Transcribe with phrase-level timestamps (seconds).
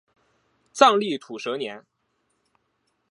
[0.73, 1.85] 藏历土蛇年。